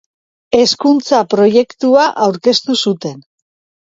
[0.59, 3.17] Hezkuntza-proiektua aurkeztu zuten.